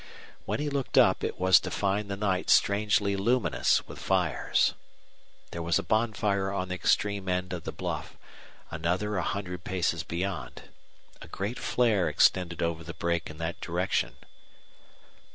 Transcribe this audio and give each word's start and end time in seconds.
When 0.45 0.59
he 0.59 0.67
looked 0.67 0.97
up 0.97 1.23
it 1.23 1.39
was 1.39 1.59
to 1.59 1.69
find 1.69 2.09
the 2.09 2.17
night 2.17 2.49
strangely 2.49 3.15
luminous 3.15 3.87
with 3.87 3.99
fires. 3.99 4.73
There 5.51 5.61
was 5.61 5.77
a 5.77 5.83
bonfire 5.83 6.51
on 6.51 6.69
the 6.69 6.73
extreme 6.73 7.29
end 7.29 7.53
of 7.53 7.65
the 7.65 7.71
bluff, 7.71 8.17
another 8.71 9.17
a 9.17 9.21
hundred 9.21 9.63
paces 9.63 10.01
beyond. 10.01 10.69
A 11.21 11.27
great 11.27 11.59
flare 11.59 12.09
extended 12.09 12.63
over 12.63 12.83
the 12.83 12.95
brake 12.95 13.29
in 13.29 13.37
that 13.37 13.61
direction. 13.61 14.15